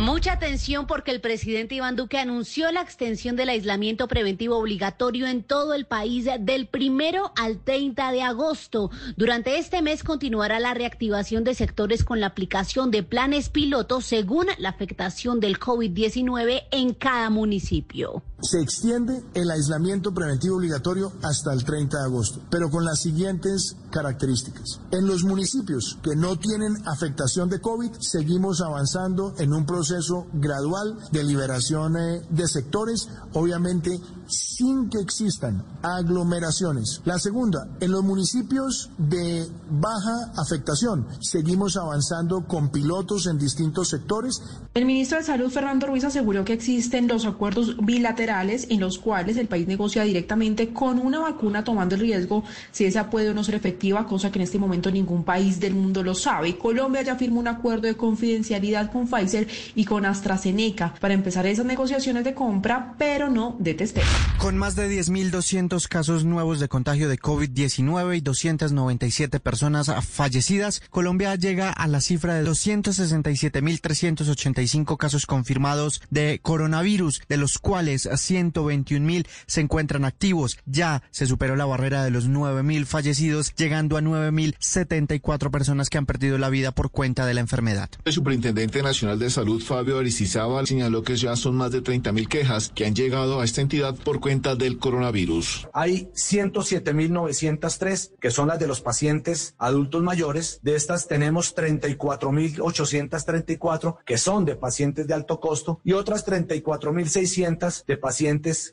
Mucha 0.00 0.32
atención 0.32 0.86
porque 0.86 1.10
el 1.10 1.20
presidente 1.20 1.74
Iván 1.74 1.94
Duque 1.94 2.16
anunció 2.16 2.72
la 2.72 2.80
extensión 2.80 3.36
del 3.36 3.50
aislamiento 3.50 4.08
preventivo 4.08 4.56
obligatorio 4.56 5.26
en 5.26 5.42
todo 5.42 5.74
el 5.74 5.84
país 5.84 6.26
del 6.40 6.66
primero 6.66 7.32
al 7.36 7.58
30 7.58 8.10
de 8.10 8.22
agosto. 8.22 8.90
Durante 9.18 9.58
este 9.58 9.82
mes 9.82 10.02
continuará 10.02 10.58
la 10.58 10.72
reactivación 10.72 11.44
de 11.44 11.54
sectores 11.54 12.02
con 12.02 12.18
la 12.18 12.28
aplicación 12.28 12.90
de 12.90 13.02
planes 13.02 13.50
pilotos 13.50 14.06
según 14.06 14.46
la 14.56 14.70
afectación 14.70 15.38
del 15.38 15.60
COVID-19 15.60 16.62
en 16.70 16.94
cada 16.94 17.28
municipio. 17.28 18.22
Se 18.42 18.58
extiende 18.58 19.22
el 19.34 19.50
aislamiento 19.50 20.14
preventivo 20.14 20.56
obligatorio 20.56 21.12
hasta 21.22 21.52
el 21.52 21.62
30 21.62 21.98
de 21.98 22.04
agosto, 22.04 22.40
pero 22.48 22.70
con 22.70 22.84
las 22.84 23.00
siguientes 23.00 23.76
características. 23.90 24.80
En 24.92 25.06
los 25.06 25.24
municipios 25.24 25.98
que 26.02 26.16
no 26.16 26.38
tienen 26.38 26.76
afectación 26.86 27.50
de 27.50 27.60
COVID, 27.60 27.90
seguimos 28.00 28.62
avanzando 28.62 29.34
en 29.38 29.52
un 29.52 29.66
proceso 29.66 30.26
gradual 30.32 30.96
de 31.12 31.24
liberación 31.24 31.96
eh, 31.96 32.22
de 32.30 32.48
sectores, 32.48 33.08
obviamente 33.34 34.00
sin 34.26 34.88
que 34.88 35.00
existan 35.00 35.64
aglomeraciones. 35.82 37.02
La 37.04 37.18
segunda, 37.18 37.68
en 37.80 37.90
los 37.90 38.04
municipios 38.04 38.90
de 38.96 39.48
baja 39.70 40.32
afectación, 40.36 41.06
seguimos 41.20 41.76
avanzando 41.76 42.46
con 42.46 42.70
pilotos 42.70 43.26
en 43.26 43.38
distintos 43.38 43.88
sectores. 43.88 44.40
El 44.72 44.86
ministro 44.86 45.18
de 45.18 45.24
Salud, 45.24 45.50
Fernando 45.50 45.88
Ruiz, 45.88 46.04
aseguró 46.04 46.44
que 46.44 46.52
existen 46.52 47.08
los 47.08 47.26
acuerdos 47.26 47.76
bilaterales 47.84 48.29
en 48.30 48.78
los 48.78 48.98
cuales 48.98 49.36
el 49.36 49.48
país 49.48 49.66
negocia 49.66 50.04
directamente 50.04 50.68
con 50.68 51.00
una 51.00 51.18
vacuna 51.18 51.64
tomando 51.64 51.96
el 51.96 52.00
riesgo 52.00 52.44
si 52.70 52.84
esa 52.84 53.10
puede 53.10 53.30
o 53.30 53.34
no 53.34 53.42
ser 53.42 53.56
efectiva, 53.56 54.06
cosa 54.06 54.30
que 54.30 54.38
en 54.38 54.44
este 54.44 54.58
momento 54.58 54.88
ningún 54.90 55.24
país 55.24 55.58
del 55.58 55.74
mundo 55.74 56.04
lo 56.04 56.14
sabe. 56.14 56.56
Colombia 56.56 57.02
ya 57.02 57.16
firmó 57.16 57.40
un 57.40 57.48
acuerdo 57.48 57.88
de 57.88 57.96
confidencialidad 57.96 58.92
con 58.92 59.08
Pfizer 59.08 59.48
y 59.74 59.84
con 59.84 60.06
AstraZeneca 60.06 60.94
para 61.00 61.14
empezar 61.14 61.44
esas 61.46 61.66
negociaciones 61.66 62.22
de 62.22 62.34
compra, 62.34 62.94
pero 62.98 63.30
no 63.30 63.56
de 63.58 63.74
testeo. 63.74 64.04
Con 64.38 64.56
más 64.56 64.76
de 64.76 64.88
10.200 64.88 65.88
casos 65.88 66.24
nuevos 66.24 66.60
de 66.60 66.68
contagio 66.68 67.08
de 67.08 67.18
COVID-19 67.18 68.16
y 68.16 68.20
297 68.20 69.40
personas 69.40 69.90
fallecidas, 70.08 70.82
Colombia 70.90 71.34
llega 71.34 71.70
a 71.70 71.88
la 71.88 72.00
cifra 72.00 72.34
de 72.34 72.48
267.385 72.48 74.96
casos 74.96 75.26
confirmados 75.26 76.00
de 76.10 76.38
coronavirus, 76.40 77.22
de 77.28 77.36
los 77.36 77.58
cuales 77.58 78.08
121.000 78.28 79.26
se 79.46 79.60
encuentran 79.60 80.04
activos. 80.04 80.58
Ya 80.66 81.02
se 81.10 81.26
superó 81.26 81.56
la 81.56 81.66
barrera 81.66 82.04
de 82.04 82.10
los 82.10 82.28
9.000 82.28 82.84
fallecidos, 82.84 83.54
llegando 83.54 83.96
a 83.96 84.00
9.074 84.00 85.50
personas 85.50 85.88
que 85.88 85.98
han 85.98 86.06
perdido 86.06 86.38
la 86.38 86.50
vida 86.50 86.72
por 86.72 86.90
cuenta 86.90 87.26
de 87.26 87.34
la 87.34 87.40
enfermedad. 87.40 87.90
El 88.04 88.12
superintendente 88.12 88.82
nacional 88.82 89.18
de 89.18 89.30
salud, 89.30 89.62
Fabio 89.62 89.98
Aristizábal, 89.98 90.66
señaló 90.66 91.02
que 91.02 91.16
ya 91.16 91.36
son 91.36 91.56
más 91.56 91.72
de 91.72 91.82
30.000 91.82 92.28
quejas 92.28 92.72
que 92.74 92.86
han 92.86 92.94
llegado 92.94 93.40
a 93.40 93.44
esta 93.44 93.60
entidad 93.60 93.96
por 93.96 94.20
cuenta 94.20 94.54
del 94.54 94.78
coronavirus. 94.78 95.68
Hay 95.72 96.08
107.903 96.14 98.12
que 98.20 98.30
son 98.30 98.48
las 98.48 98.58
de 98.58 98.66
los 98.66 98.80
pacientes 98.80 99.54
adultos 99.58 100.02
mayores. 100.02 100.60
De 100.62 100.76
estas 100.76 101.08
tenemos 101.08 101.54
34.834 101.56 103.98
que 104.04 104.18
son 104.18 104.44
de 104.44 104.56
pacientes 104.56 105.06
de 105.06 105.14
alto 105.14 105.40
costo 105.40 105.80
y 105.84 105.92
otras 105.92 106.26
34.600 106.26 107.86
de 107.86 107.96
pacientes 107.96 108.09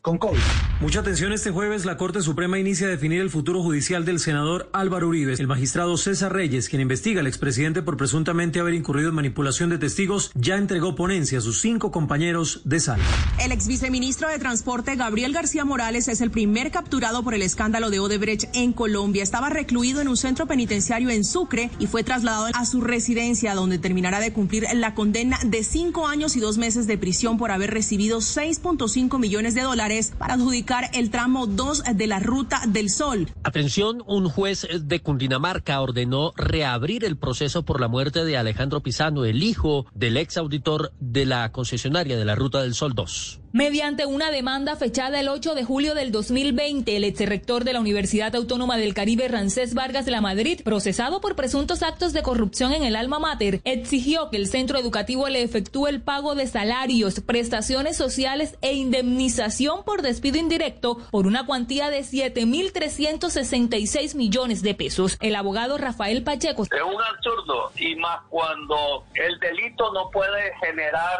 con 0.01 0.17
COVID. 0.17 0.39
Mucha 0.81 1.01
atención 1.01 1.31
este 1.31 1.51
jueves. 1.51 1.85
La 1.85 1.97
Corte 1.97 2.21
Suprema 2.21 2.57
inicia 2.57 2.87
a 2.87 2.89
definir 2.89 3.21
el 3.21 3.29
futuro 3.29 3.61
judicial 3.61 4.03
del 4.03 4.19
senador 4.19 4.69
Álvaro 4.73 5.07
Uribe. 5.07 5.33
El 5.33 5.47
magistrado 5.47 5.95
César 5.97 6.33
Reyes, 6.33 6.69
quien 6.69 6.81
investiga 6.81 7.19
al 7.19 7.27
expresidente 7.27 7.81
por 7.81 7.97
presuntamente 7.97 8.59
haber 8.59 8.73
incurrido 8.73 9.09
en 9.09 9.15
manipulación 9.15 9.69
de 9.69 9.77
testigos, 9.77 10.31
ya 10.33 10.57
entregó 10.57 10.95
ponencia 10.95 11.37
a 11.37 11.41
sus 11.41 11.61
cinco 11.61 11.91
compañeros 11.91 12.61
de 12.65 12.79
sala. 12.79 13.03
El 13.39 13.51
ex 13.51 13.67
viceministro 13.67 14.27
de 14.27 14.39
Transporte, 14.39 14.95
Gabriel 14.95 15.33
García 15.33 15.65
Morales, 15.65 16.07
es 16.07 16.21
el 16.21 16.31
primer 16.31 16.71
capturado 16.71 17.23
por 17.23 17.33
el 17.33 17.43
escándalo 17.43 17.89
de 17.91 17.99
Odebrecht 17.99 18.55
en 18.55 18.73
Colombia. 18.73 19.23
Estaba 19.23 19.49
recluido 19.49 20.01
en 20.01 20.07
un 20.07 20.17
centro 20.17 20.47
penitenciario 20.47 21.11
en 21.11 21.23
Sucre 21.23 21.69
y 21.77 21.87
fue 21.87 22.03
trasladado 22.03 22.49
a 22.53 22.65
su 22.65 22.81
residencia, 22.81 23.53
donde 23.53 23.77
terminará 23.77 24.19
de 24.19 24.33
cumplir 24.33 24.65
la 24.73 24.95
condena 24.95 25.39
de 25.45 25.63
cinco 25.63 26.07
años 26.07 26.35
y 26.35 26.39
dos 26.39 26.57
meses 26.57 26.87
de 26.87 26.97
prisión 26.97 27.37
por 27.37 27.51
haber 27.51 27.71
recibido 27.71 28.19
6.5 28.19 29.16
millones 29.19 29.55
de 29.55 29.61
dólares 29.61 30.13
para 30.17 30.35
adjudicar 30.35 30.89
el 30.93 31.09
tramo 31.09 31.47
2 31.47 31.83
de 31.95 32.07
la 32.07 32.19
Ruta 32.19 32.61
del 32.67 32.89
Sol. 32.89 33.29
Atención, 33.43 34.03
un 34.07 34.29
juez 34.29 34.67
de 34.81 34.99
Cundinamarca 35.01 35.79
ordenó 35.81 36.33
reabrir 36.35 37.05
el 37.05 37.17
proceso 37.17 37.63
por 37.63 37.81
la 37.81 37.87
muerte 37.87 38.25
de 38.25 38.37
Alejandro 38.37 38.81
Pisano, 38.81 39.25
el 39.25 39.43
hijo 39.43 39.85
del 39.93 40.17
ex 40.17 40.37
auditor 40.37 40.91
de 40.99 41.25
la 41.25 41.51
concesionaria 41.51 42.17
de 42.17 42.25
la 42.25 42.35
Ruta 42.35 42.61
del 42.61 42.73
Sol 42.73 42.93
2. 42.93 43.41
Mediante 43.53 44.05
una 44.05 44.29
demanda 44.29 44.75
fechada 44.75 45.21
el 45.21 45.29
8 45.29 45.55
de 45.55 45.63
julio 45.63 45.95
del 45.95 46.11
2020, 46.11 46.97
el 46.97 47.05
exrector 47.05 47.63
de 47.63 47.71
la 47.71 47.79
Universidad 47.79 48.35
Autónoma 48.35 48.75
del 48.75 48.93
Caribe, 48.93 49.29
Rancés 49.29 49.73
Vargas 49.73 50.03
de 50.05 50.11
la 50.11 50.19
Madrid, 50.19 50.59
procesado 50.65 51.21
por 51.21 51.37
presuntos 51.37 51.81
actos 51.81 52.11
de 52.11 52.23
corrupción 52.23 52.73
en 52.73 52.83
el 52.83 52.97
alma 52.97 53.19
mater, 53.19 53.61
exigió 53.63 54.29
que 54.29 54.35
el 54.35 54.47
centro 54.47 54.77
educativo 54.77 55.29
le 55.29 55.43
efectúe 55.43 55.87
el 55.87 56.01
pago 56.01 56.35
de 56.35 56.45
salarios, 56.45 57.21
prestaciones 57.21 57.95
sociales 57.95 58.57
e 58.61 58.73
indemnización 58.73 59.85
por 59.85 60.01
despido 60.01 60.37
indirecto 60.37 60.97
por 61.09 61.25
una 61.25 61.45
cuantía 61.45 61.89
de 61.89 62.01
7.366 62.01 64.15
millones 64.15 64.61
de 64.61 64.73
pesos. 64.73 65.17
El 65.21 65.37
abogado 65.37 65.77
Rafael 65.77 66.21
Pacheco. 66.21 66.63
Es 66.63 66.81
un 66.81 67.01
absurdo 67.01 67.71
y 67.77 67.95
más 67.95 68.19
cuando 68.29 69.05
el 69.13 69.39
delito 69.39 69.93
no 69.93 70.11
puede 70.11 70.53
generar 70.61 71.17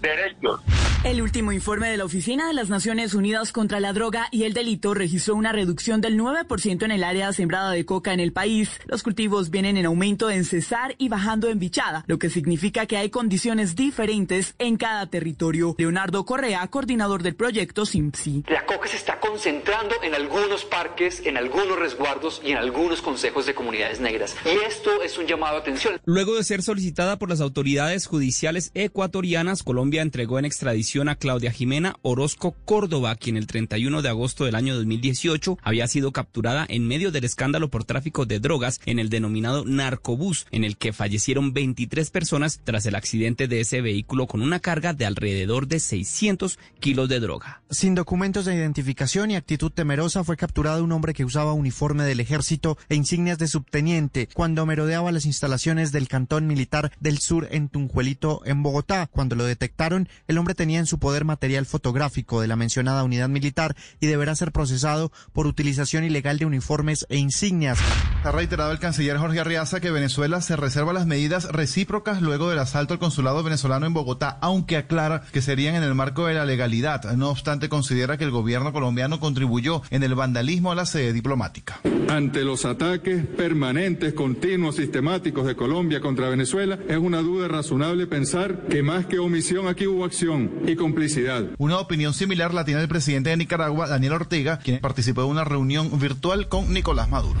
derechos. 0.00 0.60
El 1.04 1.20
último 1.20 1.51
informe 1.52 1.88
de 1.88 1.96
la 1.96 2.04
Oficina 2.04 2.46
de 2.46 2.54
las 2.54 2.68
Naciones 2.68 3.14
Unidas 3.14 3.52
contra 3.52 3.80
la 3.80 3.92
Droga 3.92 4.28
y 4.30 4.44
el 4.44 4.52
Delito 4.52 4.94
registró 4.94 5.34
una 5.34 5.52
reducción 5.52 6.00
del 6.00 6.18
9% 6.18 6.84
en 6.84 6.90
el 6.90 7.04
área 7.04 7.32
sembrada 7.32 7.70
de 7.70 7.84
coca 7.84 8.12
en 8.12 8.20
el 8.20 8.32
país. 8.32 8.70
Los 8.86 9.02
cultivos 9.02 9.50
vienen 9.50 9.76
en 9.76 9.86
aumento 9.86 10.30
en 10.30 10.44
Cesar 10.44 10.94
y 10.98 11.08
bajando 11.08 11.48
en 11.48 11.58
Bichada, 11.58 12.04
lo 12.06 12.18
que 12.18 12.30
significa 12.30 12.86
que 12.86 12.96
hay 12.96 13.10
condiciones 13.10 13.76
diferentes 13.76 14.54
en 14.58 14.76
cada 14.76 15.06
territorio. 15.06 15.74
Leonardo 15.78 16.24
Correa, 16.24 16.66
coordinador 16.68 17.22
del 17.22 17.34
proyecto 17.34 17.86
SIMPSI. 17.86 18.44
La 18.48 18.64
coca 18.66 18.88
se 18.88 18.96
está 18.96 19.20
concentrando 19.20 19.94
en 20.02 20.14
algunos 20.14 20.64
parques, 20.64 21.22
en 21.24 21.36
algunos 21.36 21.78
resguardos 21.78 22.40
y 22.44 22.52
en 22.52 22.58
algunos 22.58 23.02
consejos 23.02 23.46
de 23.46 23.54
comunidades 23.54 24.00
negras. 24.00 24.36
Y 24.44 24.66
esto 24.66 25.02
es 25.02 25.18
un 25.18 25.26
llamado 25.26 25.56
a 25.56 25.60
atención. 25.60 26.00
Luego 26.04 26.36
de 26.36 26.44
ser 26.44 26.62
solicitada 26.62 27.18
por 27.18 27.28
las 27.28 27.40
autoridades 27.40 28.06
judiciales 28.06 28.70
ecuatorianas, 28.74 29.62
Colombia 29.62 30.02
entregó 30.02 30.38
en 30.38 30.44
extradición 30.44 31.08
a 31.08 31.16
Claudia 31.16 31.41
Jimena 31.50 31.96
Orozco 32.02 32.54
Córdoba, 32.64 33.16
quien 33.16 33.36
el 33.36 33.46
31 33.46 34.02
de 34.02 34.08
agosto 34.08 34.44
del 34.44 34.54
año 34.54 34.76
2018 34.76 35.58
había 35.62 35.88
sido 35.88 36.12
capturada 36.12 36.64
en 36.68 36.86
medio 36.86 37.10
del 37.10 37.24
escándalo 37.24 37.70
por 37.70 37.84
tráfico 37.84 38.26
de 38.26 38.38
drogas 38.38 38.80
en 38.86 38.98
el 38.98 39.08
denominado 39.08 39.64
narcobús, 39.64 40.46
en 40.50 40.64
el 40.64 40.76
que 40.76 40.92
fallecieron 40.92 41.52
23 41.52 42.10
personas 42.10 42.60
tras 42.62 42.86
el 42.86 42.94
accidente 42.94 43.48
de 43.48 43.60
ese 43.60 43.80
vehículo 43.80 44.26
con 44.26 44.42
una 44.42 44.60
carga 44.60 44.92
de 44.92 45.06
alrededor 45.06 45.66
de 45.66 45.80
600 45.80 46.58
kilos 46.78 47.08
de 47.08 47.20
droga. 47.20 47.62
Sin 47.70 47.94
documentos 47.94 48.44
de 48.44 48.54
identificación 48.54 49.30
y 49.30 49.36
actitud 49.36 49.70
temerosa 49.70 50.24
fue 50.24 50.36
capturado 50.36 50.84
un 50.84 50.92
hombre 50.92 51.14
que 51.14 51.24
usaba 51.24 51.52
uniforme 51.52 52.04
del 52.04 52.20
ejército 52.20 52.76
e 52.88 52.94
insignias 52.94 53.38
de 53.38 53.48
subteniente 53.48 54.28
cuando 54.34 54.66
merodeaba 54.66 55.12
las 55.12 55.26
instalaciones 55.26 55.92
del 55.92 56.08
cantón 56.08 56.46
militar 56.46 56.92
del 57.00 57.18
sur 57.18 57.48
en 57.50 57.68
Tunjuelito, 57.68 58.42
en 58.44 58.62
Bogotá. 58.62 59.08
Cuando 59.10 59.36
lo 59.36 59.44
detectaron, 59.44 60.08
el 60.28 60.38
hombre 60.38 60.54
tenía 60.54 60.78
en 60.78 60.86
su 60.86 60.98
poder 60.98 61.24
material 61.32 61.64
fotográfico 61.64 62.42
de 62.42 62.46
la 62.46 62.56
mencionada 62.56 63.04
unidad 63.04 63.30
militar 63.30 63.74
y 64.00 64.06
deberá 64.06 64.34
ser 64.34 64.52
procesado 64.52 65.10
por 65.32 65.46
utilización 65.46 66.04
ilegal 66.04 66.38
de 66.38 66.44
uniformes 66.44 67.06
e 67.08 67.16
insignias. 67.16 67.78
Ha 68.22 68.32
reiterado 68.32 68.70
el 68.70 68.78
canciller 68.78 69.16
Jorge 69.16 69.40
Arriaza 69.40 69.80
que 69.80 69.90
Venezuela 69.90 70.42
se 70.42 70.56
reserva 70.56 70.92
las 70.92 71.06
medidas 71.06 71.50
recíprocas 71.50 72.20
luego 72.20 72.50
del 72.50 72.58
asalto 72.58 72.92
al 72.92 73.00
consulado 73.00 73.42
venezolano 73.42 73.86
en 73.86 73.94
Bogotá, 73.94 74.38
aunque 74.42 74.76
aclara 74.76 75.22
que 75.32 75.40
serían 75.40 75.74
en 75.74 75.82
el 75.82 75.94
marco 75.94 76.26
de 76.26 76.34
la 76.34 76.44
legalidad. 76.44 77.02
No 77.16 77.30
obstante, 77.30 77.70
considera 77.70 78.18
que 78.18 78.24
el 78.24 78.30
gobierno 78.30 78.72
colombiano 78.72 79.20
contribuyó 79.20 79.82
en 79.90 80.02
el 80.02 80.14
vandalismo 80.14 80.70
a 80.70 80.74
la 80.74 80.84
sede 80.84 81.12
diplomática. 81.14 81.80
Ante 82.08 82.44
los 82.44 82.66
ataques 82.66 83.24
permanentes, 83.26 84.12
continuos, 84.12 84.76
sistemáticos 84.76 85.46
de 85.46 85.56
Colombia 85.56 86.00
contra 86.00 86.28
Venezuela, 86.28 86.78
es 86.88 86.98
una 86.98 87.22
duda 87.22 87.48
razonable 87.48 88.06
pensar 88.06 88.66
que 88.68 88.82
más 88.82 89.06
que 89.06 89.18
omisión 89.18 89.66
aquí 89.66 89.86
hubo 89.86 90.04
acción 90.04 90.50
y 90.66 90.76
complicidad. 90.76 91.21
Una 91.58 91.78
opinión 91.78 92.14
similar 92.14 92.54
la 92.54 92.64
tiene 92.64 92.80
el 92.80 92.88
presidente 92.88 93.30
de 93.30 93.36
Nicaragua, 93.36 93.88
Daniel 93.88 94.14
Ortega, 94.14 94.58
quien 94.58 94.80
participó 94.80 95.22
de 95.22 95.28
una 95.28 95.44
reunión 95.44 95.98
virtual 95.98 96.48
con 96.48 96.72
Nicolás 96.72 97.08
Maduro. 97.08 97.40